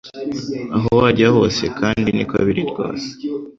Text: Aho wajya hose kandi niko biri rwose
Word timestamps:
Aho 0.75 0.89
wajya 0.99 1.27
hose 1.35 1.63
kandi 1.79 2.09
niko 2.11 2.35
biri 2.45 2.61
rwose 2.69 3.09